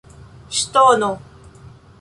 ŝtono 0.59 1.11